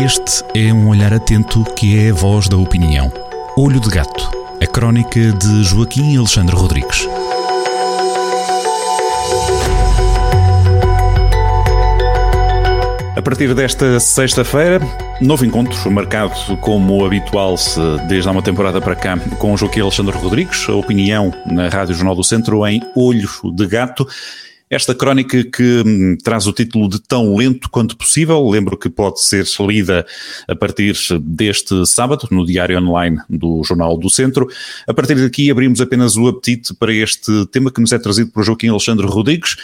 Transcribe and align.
Este 0.00 0.44
é 0.54 0.72
um 0.72 0.88
olhar 0.88 1.12
atento 1.12 1.64
que 1.74 1.98
é 1.98 2.10
a 2.10 2.14
voz 2.14 2.48
da 2.48 2.56
opinião. 2.56 3.12
Olho 3.56 3.80
de 3.80 3.88
Gato, 3.90 4.30
a 4.62 4.66
crónica 4.66 5.32
de 5.32 5.64
Joaquim 5.64 6.16
Alexandre 6.16 6.54
Rodrigues. 6.54 7.08
A 13.16 13.20
partir 13.20 13.52
desta 13.56 13.98
sexta-feira, 13.98 14.80
novo 15.20 15.44
encontro 15.44 15.90
marcado 15.90 16.56
como 16.58 17.04
habitual 17.04 17.56
-se 17.56 17.80
desde 18.06 18.28
há 18.28 18.30
uma 18.32 18.40
temporada 18.42 18.80
para 18.80 18.94
cá 18.94 19.18
com 19.38 19.56
Joaquim 19.56 19.80
Alexandre 19.80 20.16
Rodrigues, 20.16 20.68
a 20.68 20.74
opinião 20.74 21.34
na 21.44 21.68
Rádio 21.68 21.96
Jornal 21.96 22.14
do 22.14 22.22
Centro 22.22 22.64
em 22.64 22.80
Olho 22.94 23.28
de 23.52 23.66
Gato. 23.66 24.06
Esta 24.70 24.94
crónica 24.94 25.42
que 25.44 25.82
hum, 25.86 26.16
traz 26.22 26.46
o 26.46 26.52
título 26.52 26.88
de 26.88 27.00
Tão 27.00 27.34
Lento 27.34 27.70
Quanto 27.70 27.96
Possível, 27.96 28.46
lembro 28.48 28.76
que 28.76 28.90
pode 28.90 29.22
ser 29.22 29.46
lida 29.60 30.06
a 30.46 30.54
partir 30.54 30.94
deste 31.20 31.86
sábado 31.86 32.28
no 32.30 32.44
Diário 32.44 32.78
Online 32.78 33.18
do 33.30 33.62
Jornal 33.64 33.96
do 33.96 34.10
Centro. 34.10 34.46
A 34.86 34.92
partir 34.92 35.14
daqui 35.14 35.50
abrimos 35.50 35.80
apenas 35.80 36.16
o 36.16 36.28
apetite 36.28 36.74
para 36.74 36.92
este 36.92 37.46
tema 37.46 37.70
que 37.70 37.80
nos 37.80 37.92
é 37.92 37.98
trazido 37.98 38.30
por 38.30 38.44
Joaquim 38.44 38.68
Alexandre 38.68 39.06
Rodrigues, 39.06 39.56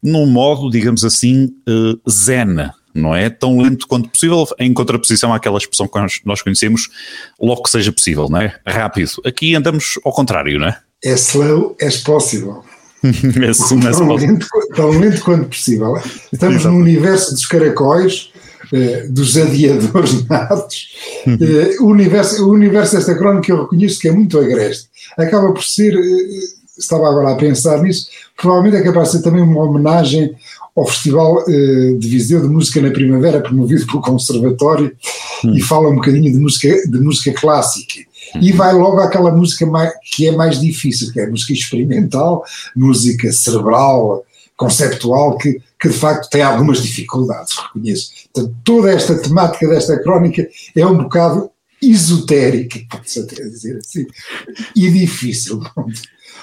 num 0.00 0.26
modo, 0.26 0.70
digamos 0.70 1.04
assim, 1.04 1.46
uh, 1.68 2.10
zen, 2.10 2.70
não 2.94 3.14
é? 3.14 3.30
Tão 3.30 3.60
lento 3.60 3.88
quanto 3.88 4.08
possível, 4.10 4.46
em 4.58 4.72
contraposição 4.72 5.34
àquela 5.34 5.58
expressão 5.58 5.88
que 5.88 5.98
nós 6.24 6.42
conhecemos, 6.42 6.88
logo 7.40 7.62
que 7.62 7.70
seja 7.70 7.92
possível, 7.92 8.28
não 8.28 8.40
é? 8.40 8.58
Rápido. 8.64 9.10
Aqui 9.24 9.54
andamos 9.56 9.98
ao 10.04 10.12
contrário, 10.12 10.58
não 10.58 10.68
é? 10.68 10.78
É 11.04 11.14
slow 11.14 11.76
as 11.82 11.96
possible. 11.96 12.71
é 13.82 13.90
tão, 13.90 14.14
lento, 14.14 14.46
tão 14.74 14.90
lento 14.90 15.22
quanto 15.22 15.48
possível. 15.48 15.96
Estamos 16.32 16.60
Exato. 16.60 16.74
no 16.74 16.80
universo 16.80 17.32
dos 17.32 17.46
caracóis, 17.46 18.30
eh, 18.72 19.06
dos 19.08 19.36
adiadores 19.36 20.26
natos. 20.28 20.88
Eh, 21.26 21.76
o, 21.80 21.86
universo, 21.86 22.46
o 22.46 22.52
universo 22.52 22.96
desta 22.96 23.14
crónica 23.14 23.50
eu 23.50 23.62
reconheço 23.62 24.00
que 24.00 24.08
é 24.08 24.12
muito 24.12 24.38
agreste. 24.38 24.88
Acaba 25.18 25.52
por 25.52 25.64
ser, 25.64 25.94
eh, 25.94 26.78
estava 26.78 27.08
agora 27.08 27.32
a 27.32 27.36
pensar 27.36 27.82
nisso, 27.82 28.06
provavelmente 28.36 28.80
é 28.80 28.84
capaz 28.84 29.10
de 29.10 29.18
ser 29.18 29.24
também 29.24 29.42
uma 29.42 29.64
homenagem 29.64 30.34
ao 30.74 30.86
Festival 30.86 31.44
de 31.44 32.08
Viseu 32.08 32.40
de 32.40 32.48
Música 32.48 32.80
na 32.80 32.90
Primavera, 32.90 33.42
promovido 33.42 33.84
pelo 33.84 34.00
Conservatório, 34.00 34.90
uhum. 35.44 35.54
e 35.54 35.60
fala 35.60 35.90
um 35.90 35.96
bocadinho 35.96 36.32
de 36.32 36.38
música, 36.38 36.68
de 36.88 36.98
música 36.98 37.38
clássica 37.38 38.00
e 38.40 38.52
vai 38.52 38.72
logo 38.72 39.00
àquela 39.00 39.30
música 39.30 39.66
mais, 39.66 39.92
que 40.14 40.28
é 40.28 40.32
mais 40.32 40.60
difícil, 40.60 41.12
que 41.12 41.20
é 41.20 41.24
a 41.24 41.30
música 41.30 41.52
experimental, 41.52 42.44
música 42.74 43.30
cerebral, 43.32 44.24
conceptual, 44.56 45.36
que, 45.38 45.60
que 45.80 45.88
de 45.88 45.94
facto 45.94 46.30
tem 46.30 46.42
algumas 46.42 46.82
dificuldades, 46.82 47.56
reconheço. 47.56 48.12
Portanto, 48.32 48.56
toda 48.64 48.92
esta 48.92 49.20
temática 49.20 49.68
desta 49.68 49.98
crónica 50.00 50.46
é 50.76 50.86
um 50.86 50.98
bocado 50.98 51.50
esotérica, 51.82 52.78
pode-se 52.88 53.20
até 53.20 53.42
dizer 53.42 53.78
assim, 53.78 54.06
e 54.76 54.90
difícil. 54.90 55.60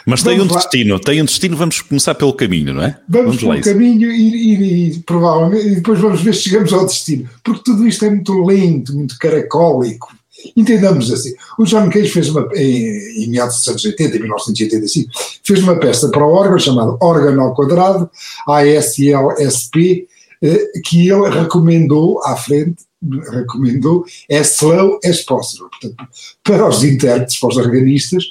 Mas 0.05 0.23
tem 0.23 0.37
vamos 0.37 0.51
um 0.51 0.55
lá. 0.55 0.61
destino, 0.61 0.99
tem 0.99 1.21
um 1.21 1.25
destino, 1.25 1.55
vamos 1.55 1.81
começar 1.81 2.15
pelo 2.15 2.33
caminho, 2.33 2.73
não 2.73 2.83
é? 2.83 2.97
Vamos, 3.07 3.41
vamos 3.41 3.61
pelo 3.61 3.73
caminho 3.73 4.11
e, 4.11 4.35
e, 4.35 4.87
e, 4.91 4.99
provavelmente, 4.99 5.67
e 5.67 5.75
depois 5.75 5.99
vamos 5.99 6.21
ver 6.21 6.33
se 6.35 6.43
chegamos 6.43 6.73
ao 6.73 6.85
destino, 6.85 7.29
porque 7.43 7.63
tudo 7.63 7.87
isto 7.87 8.05
é 8.05 8.09
muito 8.09 8.33
lento, 8.43 8.93
muito 8.93 9.17
caracólico, 9.17 10.13
Entendamos 10.55 11.11
assim. 11.11 11.33
O 11.57 11.65
John 11.65 11.89
Cage 11.89 12.09
fez 12.09 12.29
uma, 12.29 12.47
em, 12.55 13.23
em 13.23 13.29
meados 13.29 13.57
dos 13.57 13.67
anos 13.67 13.85
80, 13.85 14.17
em 14.17 14.19
1985, 14.21 15.11
fez 15.43 15.61
uma 15.61 15.79
peça 15.79 16.09
para 16.09 16.25
o 16.25 16.31
órgão 16.31 16.59
chamada 16.59 16.97
Órgão 17.01 17.41
ao 17.41 17.53
Quadrado, 17.53 18.09
ASLSP, 18.47 20.07
eh, 20.41 20.71
que 20.85 21.09
ele 21.09 21.29
recomendou 21.29 22.23
à 22.23 22.35
frente, 22.35 22.83
recomendou 23.31 24.05
as 24.31 24.55
slow 24.55 24.99
as 25.03 25.21
possible. 25.21 25.69
Portanto, 25.69 26.07
para 26.43 26.67
os 26.67 26.83
intérpretes, 26.83 27.39
para 27.39 27.49
os 27.49 27.57
organistas, 27.57 28.23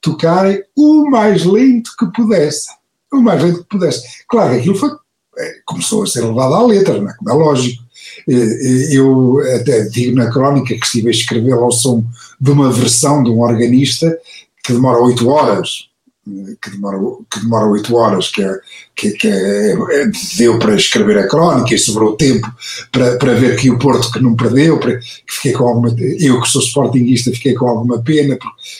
tocarem 0.00 0.62
o 0.76 1.08
mais 1.08 1.44
lento 1.44 1.92
que 1.98 2.06
pudesse. 2.12 2.68
O 3.12 3.20
mais 3.20 3.42
lento 3.42 3.62
que 3.62 3.68
pudesse. 3.68 4.24
Claro 4.28 4.54
aquilo 4.54 4.74
foi, 4.74 4.90
eh, 5.38 5.54
começou 5.64 6.02
a 6.02 6.06
ser 6.06 6.22
levado 6.22 6.54
à 6.54 6.66
letra, 6.66 7.00
não 7.00 7.10
é? 7.10 7.14
como 7.14 7.30
é 7.30 7.34
lógico. 7.34 7.81
Eh, 8.28 8.32
eh, 8.34 8.96
eu 8.96 9.38
até 9.56 9.84
digo 9.84 10.16
na 10.16 10.30
crónica 10.30 10.74
que 10.74 10.84
estive 10.84 11.08
a 11.08 11.12
escrever 11.12 11.52
ao 11.52 11.70
som 11.70 12.04
de 12.40 12.50
uma 12.50 12.70
versão 12.70 13.22
de 13.22 13.30
um 13.30 13.40
organista 13.40 14.16
que 14.64 14.72
demora 14.72 15.02
oito 15.02 15.28
horas, 15.28 15.88
que 16.24 16.70
demora, 16.70 16.98
que 17.28 17.40
demora 17.40 17.66
oito 17.66 17.96
horas, 17.96 18.28
que, 18.28 18.42
é, 18.42 18.60
que, 18.94 19.10
que 19.10 19.26
é, 19.26 19.72
é, 19.72 20.10
deu 20.36 20.56
para 20.56 20.76
escrever 20.76 21.18
a 21.18 21.26
crónica 21.26 21.74
e 21.74 21.78
sobrou 21.78 22.16
tempo 22.16 22.46
para, 22.92 23.16
para 23.16 23.34
ver 23.34 23.56
que 23.56 23.68
o 23.70 23.78
Porto 23.78 24.12
que 24.12 24.20
não 24.20 24.36
perdeu, 24.36 24.78
para, 24.78 24.98
que 24.98 25.04
fiquei 25.26 25.52
com 25.52 25.66
alguma, 25.66 25.94
eu 26.20 26.40
que 26.40 26.48
sou 26.48 26.62
sportinguista 26.62 27.32
fiquei 27.32 27.54
com 27.54 27.68
alguma 27.68 28.00
pena, 28.02 28.38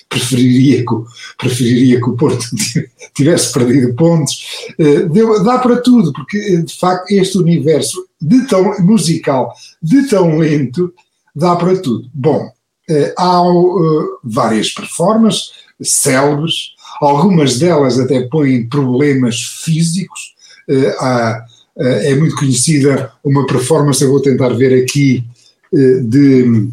preferiria 0.09 0.85
que, 0.85 0.95
preferiria 1.37 2.01
que 2.01 2.11
o 2.11 2.17
Porto 2.17 2.47
tivesse 3.13 3.53
perdido 3.53 3.93
pontos, 3.95 4.47
eh, 4.79 5.01
deu, 5.09 5.43
dá 5.43 5.59
para 5.59 5.83
tudo, 5.83 6.13
porque 6.13 6.59
de 6.59 6.79
facto 6.79 7.11
este 7.11 7.39
universo 7.39 8.07
de 8.21 8.47
tão 8.47 8.79
musical, 8.83 9.53
de 9.83 10.09
tão 10.09 10.39
lento, 10.39 10.95
dá 11.35 11.57
para 11.57 11.77
tudo. 11.77 12.09
Bom, 12.15 12.53
eh, 12.89 13.13
há 13.19 13.43
várias 14.23 14.71
performances 14.71 15.51
célebres, 15.83 16.75
algumas 17.07 17.59
delas 17.59 17.99
até 17.99 18.23
põem 18.23 18.69
problemas 18.69 19.41
físicos. 19.65 20.35
Uh, 20.69 20.89
há, 20.99 21.45
uh, 21.77 21.83
é 21.83 22.15
muito 22.15 22.37
conhecida 22.37 23.13
uma 23.25 23.47
performance, 23.47 24.03
eu 24.03 24.11
vou 24.11 24.21
tentar 24.21 24.51
ver 24.51 24.83
aqui, 24.83 25.25
de 25.73 26.69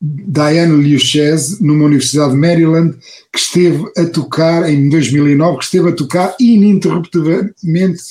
Diane 0.00 0.82
Liuchese, 0.82 1.62
numa 1.64 1.86
universidade 1.86 2.32
de 2.32 2.38
Maryland, 2.38 2.96
que 3.32 3.38
esteve 3.38 3.84
a 3.96 4.04
tocar, 4.04 4.70
em 4.70 4.88
2009, 4.88 5.58
que 5.58 5.64
esteve 5.64 5.88
a 5.88 5.92
tocar 5.92 6.36
ininterruptamente 6.38 8.02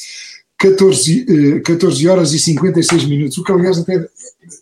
14, 0.57 1.61
14 1.61 2.07
horas 2.07 2.33
e 2.33 2.39
56 2.39 3.05
minutos, 3.05 3.37
o 3.37 3.43
que 3.43 3.51
aliás 3.51 3.77
até 3.77 4.07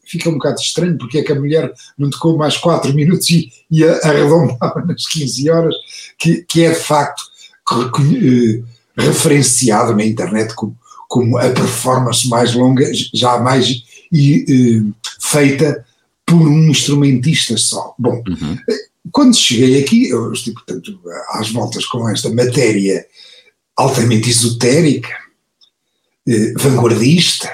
fica 0.06 0.30
um 0.30 0.34
bocado 0.34 0.60
estranho, 0.60 0.98
porque 0.98 1.20
é 1.20 1.24
que 1.24 1.32
a 1.32 1.36
mulher 1.36 1.72
não 1.98 2.10
tocou 2.10 2.38
mais 2.38 2.58
4 2.58 2.94
minutos 2.94 3.30
e, 3.30 3.52
e 3.70 3.84
arredondava 3.84 4.84
nas 4.88 5.08
15 5.08 5.50
horas, 5.50 5.76
que, 6.18 6.44
que 6.44 6.64
é 6.64 6.70
de 6.70 6.80
facto 6.80 7.24
eh, 7.72 8.62
referenciado 8.98 9.96
na 9.96 10.06
internet 10.06 10.54
como, 10.56 10.78
como 11.08 11.38
a 11.38 11.50
performance 11.50 12.28
mais 12.28 12.54
longa, 12.54 12.90
jamais 13.14 13.84
e, 14.12 14.46
eh, 14.48 14.94
feita 15.20 15.86
por 16.26 16.48
um 16.48 16.70
instrumentista 16.70 17.58
só. 17.58 17.94
Bom, 17.98 18.24
uhum. 18.28 18.58
Eh, 18.70 18.86
quando 19.12 19.36
cheguei 19.36 19.82
aqui, 19.82 20.10
eu 20.10 20.32
estive, 20.32 20.56
portanto, 20.56 21.00
às 21.30 21.50
voltas 21.52 21.86
com 21.86 22.08
esta 22.10 22.30
matéria 22.30 23.06
altamente 23.76 24.30
esotérica, 24.30 25.23
eh, 26.28 26.54
vanguardista, 26.58 27.50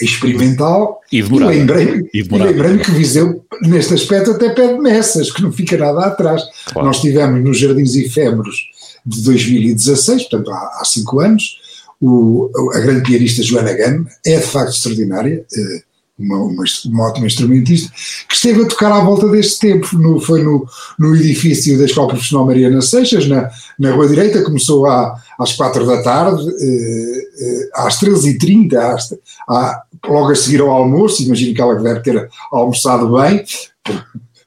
experimental, 0.00 1.00
e, 1.12 1.18
e 1.18 1.22
lembrei-me 1.22 2.08
lembrei 2.12 2.78
que 2.78 2.90
Viseu, 2.90 3.44
neste 3.62 3.94
aspecto, 3.94 4.30
até 4.30 4.50
pede 4.50 4.78
messas, 4.78 5.30
que 5.30 5.42
não 5.42 5.52
fica 5.52 5.76
nada 5.76 6.06
atrás. 6.06 6.42
Claro. 6.72 6.86
Nós 6.86 7.00
tivemos 7.00 7.42
nos 7.44 7.58
Jardins 7.58 7.94
Efêmeros 7.94 8.70
de 9.04 9.22
2016, 9.22 10.22
portanto 10.24 10.50
há, 10.50 10.80
há 10.80 10.84
cinco 10.84 11.20
anos, 11.20 11.58
o, 12.00 12.50
a 12.74 12.80
grande 12.80 13.02
pianista 13.02 13.42
Joana 13.42 13.74
Gama 13.74 14.06
é 14.24 14.38
de 14.38 14.46
facto 14.46 14.72
extraordinária, 14.72 15.44
eh, 15.54 15.82
uma, 16.20 16.36
uma, 16.36 16.64
uma, 16.86 17.08
ótima 17.08 17.26
instrumentista, 17.26 17.90
que 18.28 18.34
esteve 18.34 18.62
a 18.62 18.68
tocar 18.68 18.92
à 18.92 19.00
volta 19.00 19.28
deste 19.28 19.58
tempo, 19.60 19.96
no, 19.96 20.20
foi 20.20 20.42
no, 20.42 20.66
no 20.98 21.16
edifício 21.16 21.78
da 21.78 21.84
Escola 21.84 22.08
Profissional 22.08 22.46
Mariana 22.46 22.82
Seixas, 22.82 23.26
na, 23.26 23.50
na 23.78 23.92
Rua 23.92 24.08
Direita, 24.08 24.42
começou 24.42 24.86
à, 24.86 25.14
às 25.38 25.52
quatro 25.52 25.86
da 25.86 26.02
tarde, 26.02 26.46
eh, 26.60 27.28
eh, 27.40 27.70
às 27.74 27.98
13h30, 27.98 28.74
às, 28.74 29.14
à, 29.48 29.82
logo 30.06 30.30
a 30.30 30.36
seguir 30.36 30.60
ao 30.60 30.70
almoço, 30.70 31.22
imagino 31.22 31.54
que 31.54 31.60
ela 31.60 31.74
deve 31.76 32.00
ter 32.00 32.28
almoçado 32.52 33.12
bem, 33.16 33.44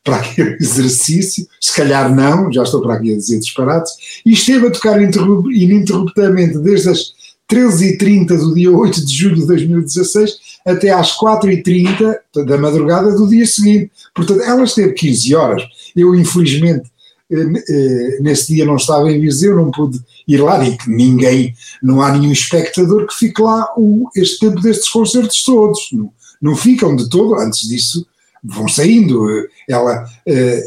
para 0.04 0.18
aquele 0.18 0.58
exercício, 0.60 1.48
se 1.62 1.74
calhar 1.74 2.14
não, 2.14 2.52
já 2.52 2.64
estou 2.64 2.82
para 2.82 2.96
aqui 2.96 3.14
a 3.14 3.16
dizer 3.16 3.40
disparates, 3.40 3.94
e 4.26 4.34
esteve 4.34 4.68
a 4.68 4.72
tocar 4.72 5.02
ininterruptamente 5.02 6.58
desde 6.60 6.90
as 6.90 7.14
13h30 7.52 8.38
do 8.38 8.54
dia 8.54 8.72
8 8.72 9.06
de 9.06 9.16
julho 9.16 9.36
de 9.36 9.48
2016 9.48 10.53
até 10.66 10.92
às 10.92 11.18
4h30 11.18 12.18
da 12.46 12.58
madrugada 12.58 13.12
do 13.12 13.28
dia 13.28 13.46
seguinte. 13.46 13.92
Portanto, 14.16 14.42
ela 14.42 14.64
esteve 14.64 14.94
15 14.94 15.36
horas. 15.36 15.64
Eu, 15.96 16.16
infelizmente, 16.16 16.90
eh, 17.32 17.64
eh, 17.70 18.18
nesse 18.22 18.54
dia 18.54 18.66
não 18.66 18.76
estava 18.76 19.12
em 19.12 19.20
Viseu, 19.20 19.56
não 19.56 19.72
pude 19.72 20.00
ir 20.28 20.38
lá, 20.38 20.64
e 20.66 20.78
ninguém, 20.88 21.54
não 21.82 22.02
há 22.02 22.12
nenhum 22.12 22.32
espectador 22.32 23.08
que 23.08 23.16
fique 23.16 23.42
lá 23.42 23.68
o, 23.78 24.10
este 24.16 24.40
tempo 24.40 24.62
destes 24.62 24.90
concertos 24.90 25.44
todos. 25.44 25.90
Não, 25.92 26.12
não 26.42 26.56
ficam 26.56 26.96
de 26.96 27.10
todo, 27.10 27.36
antes 27.36 27.68
disso 27.68 28.06
vão 28.44 28.68
saindo. 28.68 29.26
Ela, 29.70 30.06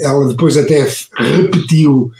ela 0.00 0.28
depois 0.28 0.56
até 0.56 0.88
repetiu 1.14 2.11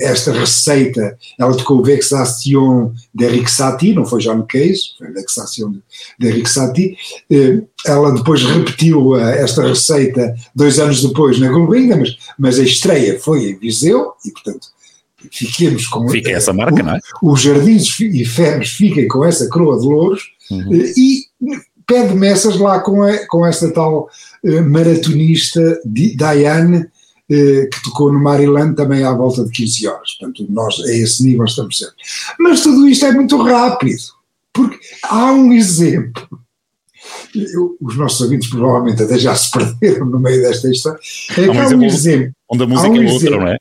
esta 0.00 0.32
receita, 0.32 1.16
ela 1.38 1.56
tocou 1.56 1.82
Vexation 1.82 2.92
de 3.14 3.24
Eric 3.24 3.50
Satie, 3.50 3.94
não 3.94 4.04
foi 4.04 4.20
John 4.20 4.42
Cage, 4.42 4.94
foi 4.98 5.12
Vexation 5.12 5.74
de 6.18 6.26
Eric 6.26 6.50
Satie. 6.50 6.96
Ela 7.86 8.12
depois 8.12 8.42
repetiu 8.42 9.16
esta 9.16 9.66
receita 9.66 10.34
dois 10.54 10.78
anos 10.78 11.02
depois 11.02 11.38
na 11.38 11.50
Gulbenkian, 11.50 11.98
mas, 11.98 12.16
mas 12.38 12.58
a 12.58 12.62
estreia 12.62 13.18
foi 13.20 13.50
em 13.50 13.58
Viseu 13.58 14.12
e, 14.24 14.30
portanto, 14.30 14.68
fiquemos 15.30 15.86
com 15.86 16.08
Fica 16.08 16.30
essa 16.30 16.52
marca, 16.52 16.82
o, 16.82 16.84
não 16.84 16.94
é? 16.94 17.00
Os 17.22 17.40
jardins 17.40 18.00
e 18.00 18.24
ferros 18.24 18.70
fiquem 18.70 19.06
com 19.06 19.24
essa 19.24 19.48
coroa 19.48 19.78
de 19.78 19.86
louros 19.86 20.22
uhum. 20.50 20.72
e 20.72 21.24
pede 21.90 22.14
messas 22.14 22.56
lá 22.56 22.78
com, 22.78 23.02
a, 23.02 23.26
com 23.26 23.44
esta 23.44 23.72
tal 23.72 24.08
uh, 24.44 24.62
maratonista 24.62 25.80
Diane, 25.84 26.78
uh, 26.78 27.68
que 27.68 27.82
tocou 27.82 28.12
no 28.12 28.22
Maryland 28.22 28.76
também 28.76 29.02
à 29.02 29.12
volta 29.12 29.44
de 29.44 29.50
15 29.50 29.88
horas. 29.88 30.12
Portanto, 30.12 30.46
nós 30.48 30.80
a 30.80 30.92
esse 30.92 31.24
nível 31.24 31.44
estamos 31.44 31.76
sempre. 31.76 31.96
Mas 32.38 32.62
tudo 32.62 32.88
isto 32.88 33.04
é 33.04 33.12
muito 33.12 33.36
rápido, 33.42 34.02
porque 34.52 34.78
há 35.02 35.32
um 35.32 35.52
exemplo. 35.52 36.28
Eu, 37.34 37.76
os 37.80 37.96
nossos 37.96 38.20
ouvintes 38.20 38.48
provavelmente 38.48 39.02
até 39.02 39.18
já 39.18 39.34
se 39.34 39.50
perderam 39.80 40.06
no 40.06 40.20
meio 40.20 40.40
desta 40.42 40.70
história. 40.70 41.00
É 41.30 41.48
que 41.48 41.58
há 41.58 41.68
um 41.68 41.84
exemplo. 41.84 42.32
Onde 42.48 42.62
a 42.62 42.66
música 42.68 42.88
um 42.88 43.02
é 43.02 43.12
outra, 43.12 43.30
não 43.30 43.48
é? 43.48 43.56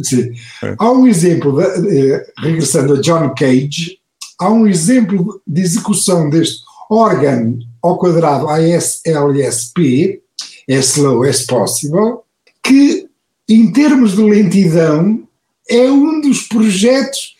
Sim. 0.00 0.32
É. 0.62 0.74
Há 0.78 0.90
um 0.92 1.06
exemplo, 1.06 1.60
de, 1.60 2.12
eh, 2.12 2.26
regressando 2.38 2.94
a 2.94 3.00
John 3.00 3.34
Cage, 3.34 3.98
há 4.38 4.50
um 4.50 4.66
exemplo 4.66 5.40
de 5.46 5.60
execução 5.60 6.30
deste 6.30 6.62
órgão 6.90 7.58
ao 7.82 7.98
quadrado 7.98 8.48
ASLSP, 8.48 10.22
as 10.68 10.96
slow 10.96 11.24
as 11.24 11.42
possible, 11.44 12.20
que 12.62 13.08
em 13.48 13.72
termos 13.72 14.16
de 14.16 14.22
lentidão 14.22 15.26
é 15.68 15.90
um 15.90 16.20
dos 16.20 16.42
projetos, 16.42 17.34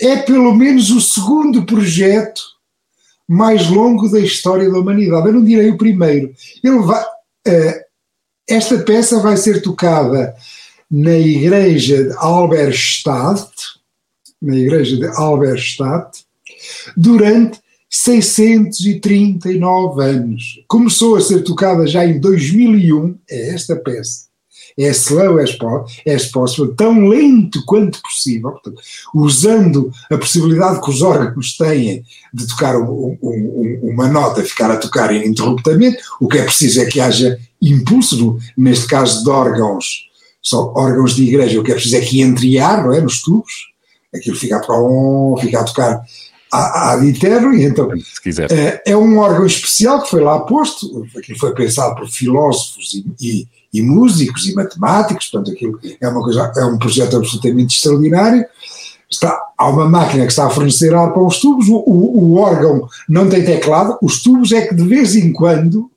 é 0.00 0.16
pelo 0.16 0.54
menos 0.54 0.90
o 0.90 1.00
segundo 1.00 1.66
projeto 1.66 2.40
mais 3.28 3.68
longo 3.68 4.08
da 4.08 4.18
história 4.18 4.70
da 4.70 4.78
humanidade. 4.78 5.28
Eu 5.28 5.34
não 5.34 5.44
direi 5.44 5.70
o 5.70 5.78
primeiro. 5.78 6.34
Ele 6.64 6.78
vai, 6.80 7.02
uh, 7.02 7.80
esta 8.48 8.78
peça 8.78 9.20
vai 9.20 9.36
ser 9.36 9.62
tocada 9.62 10.34
na 10.90 11.16
igreja 11.16 12.04
de 12.04 12.16
Alberstadt, 12.16 13.52
na 14.42 14.56
igreja 14.56 14.96
de 14.96 15.06
Alberstadt, 15.06 16.24
durante 16.96 17.59
639 17.90 20.04
anos. 20.04 20.62
Começou 20.68 21.16
a 21.16 21.20
ser 21.20 21.42
tocada 21.42 21.88
já 21.88 22.04
em 22.04 22.20
2001, 22.20 23.18
é 23.28 23.54
esta 23.54 23.74
peça. 23.74 24.30
É 24.78 24.88
slow 24.90 25.38
as, 25.38 25.58
possible, 26.26 26.72
tão 26.76 27.08
lento 27.08 27.64
quanto 27.66 28.00
possível, 28.00 28.52
portanto, 28.52 28.80
usando 29.12 29.90
a 30.08 30.16
possibilidade 30.16 30.80
que 30.80 30.88
os 30.88 31.02
órgãos 31.02 31.56
têm 31.56 32.04
de 32.32 32.46
tocar 32.46 32.76
um, 32.76 33.18
um, 33.20 33.80
uma 33.82 34.06
nota, 34.06 34.44
ficar 34.44 34.70
a 34.70 34.76
tocar 34.76 35.12
ininterruptamente, 35.12 35.98
o 36.20 36.28
que 36.28 36.38
é 36.38 36.44
preciso 36.44 36.80
é 36.80 36.86
que 36.86 37.00
haja 37.00 37.36
impulso, 37.60 38.38
neste 38.56 38.86
caso 38.86 39.24
de 39.24 39.30
órgãos 39.30 40.08
são 40.42 40.72
órgãos 40.74 41.14
de 41.16 41.24
igreja, 41.24 41.60
o 41.60 41.64
que 41.64 41.72
é 41.72 41.74
preciso 41.74 41.96
é 41.96 42.00
que 42.00 42.22
entre 42.22 42.58
ar, 42.58 42.84
não 42.84 42.94
é? 42.94 43.00
Nos 43.00 43.20
tubos, 43.20 43.52
aquilo 44.14 44.36
fica 44.36 44.56
a, 44.56 45.40
fica 45.40 45.60
a 45.60 45.64
tocar 45.64 46.00
ad 46.52 47.06
eterno, 47.06 47.54
e 47.54 47.64
então. 47.64 47.88
É, 48.50 48.82
é 48.86 48.96
um 48.96 49.18
órgão 49.18 49.46
especial 49.46 50.02
que 50.02 50.10
foi 50.10 50.20
lá 50.20 50.40
posto, 50.40 51.06
aquilo 51.16 51.38
foi 51.38 51.54
pensado 51.54 51.94
por 51.94 52.08
filósofos 52.08 52.94
e, 52.94 53.06
e, 53.20 53.48
e, 53.72 53.82
músicos 53.82 54.46
e 54.46 54.54
matemáticos, 54.54 55.28
portanto 55.28 55.54
aquilo 55.54 55.78
é, 56.00 56.08
uma 56.08 56.22
coisa, 56.22 56.52
é 56.56 56.64
um 56.64 56.78
projeto 56.78 57.16
absolutamente 57.16 57.76
extraordinário, 57.76 58.44
está, 59.08 59.40
há 59.56 59.68
uma 59.68 59.88
máquina 59.88 60.24
que 60.24 60.32
está 60.32 60.46
a 60.46 60.50
fornecer 60.50 60.94
ar 60.94 61.12
para 61.12 61.22
os 61.22 61.38
tubos, 61.38 61.68
o, 61.68 61.76
o, 61.76 62.24
o 62.24 62.36
órgão 62.38 62.88
não 63.08 63.28
tem 63.28 63.44
teclado, 63.44 63.96
os 64.02 64.22
tubos 64.22 64.50
é 64.52 64.66
que 64.66 64.74
de 64.74 64.82
vez 64.82 65.14
em 65.14 65.32
quando 65.32 65.90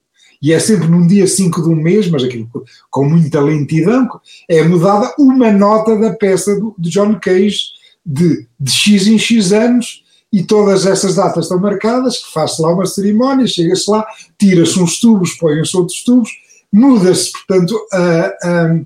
e 0.43 0.51
é 0.51 0.59
sempre 0.59 0.89
num 0.89 1.07
dia 1.07 1.25
5 1.25 1.63
de 1.63 1.69
um 1.69 1.75
mês, 1.75 2.09
mas 2.09 2.21
aquilo 2.21 2.49
com 2.91 3.05
muita 3.05 3.39
lentidão, 3.39 4.09
é 4.49 4.61
mudada 4.61 5.15
uma 5.17 5.49
nota 5.49 5.97
da 5.97 6.11
peça 6.11 6.59
do, 6.59 6.75
de 6.77 6.89
John 6.89 7.17
Cage 7.17 7.69
de, 8.05 8.45
de 8.59 8.71
X 8.71 9.07
em 9.07 9.17
X 9.17 9.53
anos, 9.53 10.02
e 10.33 10.41
todas 10.41 10.87
essas 10.87 11.13
datas 11.13 11.45
estão 11.45 11.59
marcadas, 11.59 12.17
que 12.17 12.33
faz-se 12.33 12.59
lá 12.59 12.73
uma 12.73 12.87
cerimónia, 12.87 13.45
chega-se 13.45 13.89
lá, 13.89 14.03
tira-se 14.35 14.79
uns 14.79 14.99
tubos, 14.99 15.35
põem-se 15.35 15.77
outros 15.77 16.03
tubos, 16.03 16.31
muda-se, 16.71 17.31
portanto, 17.31 17.79
a, 17.93 18.33
a, 18.43 18.79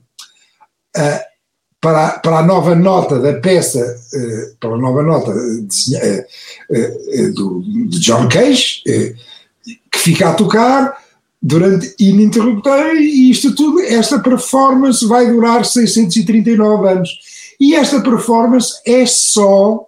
a, 0.97 1.21
para, 1.79 2.19
para 2.19 2.39
a 2.39 2.44
nova 2.44 2.75
nota 2.75 3.17
da 3.17 3.35
peça, 3.35 3.79
eh, 4.13 4.51
para 4.59 4.71
a 4.71 4.77
nova 4.77 5.01
nota 5.01 5.33
de, 5.33 5.95
eh, 5.95 6.27
eh, 6.69 7.27
do, 7.29 7.61
de 7.61 7.97
John 8.01 8.27
Cage, 8.27 8.81
que 8.83 9.99
fica 9.99 10.29
a 10.29 10.33
tocar, 10.33 10.97
durante 11.41 11.95
ininterrupta 11.97 12.94
e 12.94 13.31
isto 13.31 13.55
tudo, 13.55 13.79
esta 13.79 14.19
performance 14.19 15.05
vai 15.05 15.31
durar 15.31 15.63
639 15.63 16.89
anos. 16.89 17.09
E 17.57 17.73
esta 17.73 18.01
performance 18.01 18.81
é 18.85 19.05
só 19.05 19.86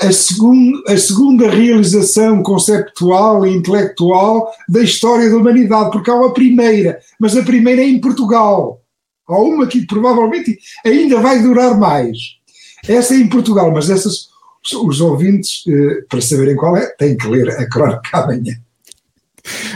a, 0.00 0.12
segun, 0.12 0.72
a 0.86 0.96
segunda 0.96 1.50
realização 1.50 2.42
conceptual 2.42 3.46
e 3.46 3.54
intelectual 3.54 4.52
da 4.68 4.82
história 4.82 5.30
da 5.30 5.36
humanidade, 5.36 5.90
porque 5.90 6.10
há 6.10 6.14
uma 6.14 6.32
primeira, 6.32 6.98
mas 7.18 7.36
a 7.36 7.42
primeira 7.42 7.82
é 7.82 7.86
em 7.86 8.00
Portugal. 8.00 8.80
Há 9.28 9.38
uma 9.38 9.66
que 9.66 9.86
provavelmente 9.86 10.58
ainda 10.84 11.20
vai 11.20 11.42
durar 11.42 11.78
mais. 11.78 12.16
Essa 12.86 13.14
é 13.14 13.18
em 13.18 13.28
Portugal, 13.28 13.72
mas 13.72 13.90
essas, 13.90 14.28
os 14.84 15.00
ouvintes, 15.00 15.64
eh, 15.66 16.04
para 16.08 16.20
saberem 16.20 16.54
qual 16.54 16.76
é, 16.76 16.86
têm 16.96 17.16
que 17.16 17.26
ler 17.26 17.48
a 17.50 17.68
crónica 17.68 18.08
amanhã 18.12 18.54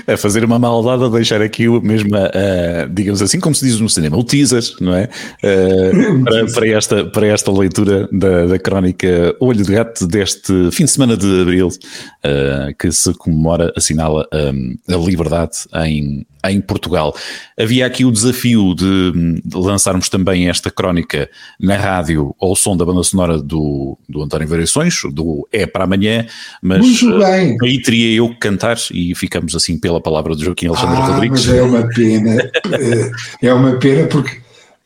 a 0.07 0.17
fazer 0.17 0.45
uma 0.45 0.59
maldade 0.59 1.05
a 1.05 1.09
deixar 1.09 1.43
aqui 1.43 1.69
o 1.69 1.81
mesmo, 1.81 2.17
uh, 2.17 2.89
digamos 2.91 3.23
assim, 3.23 3.41
como 3.41 3.55
se 3.55 3.65
diz 3.65 3.81
no 3.81 3.89
cinema, 3.89 4.17
o 4.17 4.25
teaser, 4.25 4.63
não 4.81 4.95
é? 4.95 5.09
Uh, 5.43 6.25
para, 6.25 6.47
para, 6.47 6.69
esta, 6.69 7.05
para 7.07 7.27
esta 7.27 7.51
leitura 7.51 8.09
da, 8.13 8.47
da 8.47 8.59
crónica 8.59 9.35
Olho 9.41 9.65
de 9.65 9.73
Gato 9.73 10.07
deste 10.07 10.71
fim 10.73 10.85
de 10.85 10.91
semana 10.91 11.17
de 11.17 11.43
abril, 11.43 11.69
uh, 11.69 12.75
que 12.79 12.91
se 12.93 13.13
comemora, 13.15 13.73
assinala 13.77 14.27
um, 14.33 14.77
a 14.89 14.97
liberdade 14.97 15.53
em, 15.85 16.27
em 16.45 16.61
Portugal. 16.61 17.15
Havia 17.59 17.87
aqui 17.87 18.05
o 18.05 18.11
desafio 18.11 18.75
de, 18.75 19.13
de, 19.45 19.57
lançarmos 19.57 20.09
também 20.09 20.49
esta 20.49 20.71
crónica 20.71 21.29
na 21.59 21.77
rádio 21.77 22.35
ao 22.41 22.57
som 22.57 22.77
da 22.77 22.85
banda 22.85 23.03
sonora 23.03 23.39
do, 23.39 23.99
do 24.09 24.23
António 24.23 24.49
Variações, 24.49 25.01
do 25.13 25.47
É 25.53 25.67
para 25.67 25.85
Amanhã, 25.85 26.27
mas 26.63 26.87
aí 27.63 27.83
teria 27.83 28.17
eu 28.17 28.29
que 28.31 28.37
cantar 28.37 28.77
e 28.93 29.15
ficamos 29.15 29.55
assim 29.55 29.79
pela 29.79 30.01
palavra 30.01 30.35
do 30.35 30.45
Joaquim 30.45 30.69
Alexandre 30.69 30.97
ah, 30.97 31.07
Rodrigues. 31.07 31.47
Mas 31.47 31.57
é 31.57 31.63
uma 31.63 31.89
pena, 31.89 32.51
é, 33.43 33.47
é 33.49 33.55
uma 33.55 33.73
pena 33.73 34.07
porque 34.07 34.41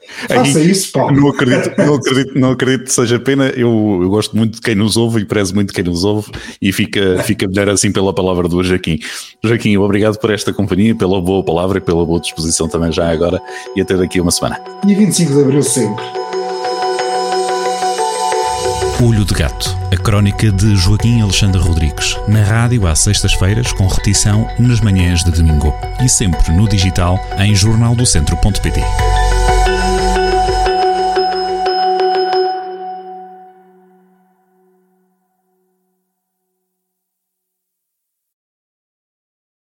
Faça 0.28 0.58
Aí, 0.58 0.70
isso, 0.70 0.92
Paulo. 0.92 1.20
Não 1.20 1.28
acredito, 1.28 1.72
não 1.78 1.94
acredito, 1.94 2.38
não 2.38 2.50
acredito 2.52 2.84
que 2.84 2.92
seja 2.92 3.18
pena. 3.18 3.46
Eu, 3.48 4.00
eu 4.02 4.08
gosto 4.08 4.36
muito 4.36 4.56
de 4.56 4.60
quem 4.60 4.74
nos 4.74 4.96
ouve 4.96 5.22
e 5.22 5.24
prezo 5.24 5.54
muito 5.54 5.68
de 5.68 5.74
quem 5.74 5.84
nos 5.84 6.04
ouve 6.04 6.30
e 6.60 6.72
fica, 6.72 7.22
fica 7.24 7.46
melhor 7.46 7.68
assim 7.70 7.90
pela 7.92 8.12
palavra 8.12 8.48
do 8.48 8.62
Joaquim. 8.62 8.98
Joaquim, 9.42 9.76
obrigado 9.76 10.18
por 10.18 10.30
esta 10.30 10.52
companhia, 10.52 10.94
pela 10.94 11.20
boa 11.20 11.42
palavra 11.42 11.78
e 11.78 11.80
pela 11.80 12.04
boa 12.04 12.20
disposição 12.20 12.68
também 12.68 12.92
já 12.92 13.10
agora 13.10 13.40
e 13.76 13.80
até 13.80 13.96
daqui 13.96 14.18
a 14.18 14.22
uma 14.22 14.30
semana. 14.30 14.60
E 14.86 14.94
25 14.94 15.32
de 15.32 15.40
Abril 15.40 15.62
sempre. 15.62 16.04
Olho 19.02 19.24
de 19.24 19.34
Gato, 19.34 19.76
a 19.92 19.96
crónica 19.96 20.50
de 20.52 20.76
Joaquim 20.76 21.20
Alexandre 21.20 21.60
Rodrigues, 21.60 22.16
na 22.28 22.42
rádio 22.42 22.86
às 22.86 23.00
sextas-feiras, 23.00 23.72
com 23.72 23.86
repetição 23.86 24.48
nas 24.58 24.80
manhãs 24.80 25.22
de 25.24 25.32
domingo 25.32 25.74
e 26.02 26.08
sempre 26.08 26.52
no 26.52 26.68
digital 26.68 27.18
em 27.38 27.54
jornaldocentro.pt. 27.54 28.80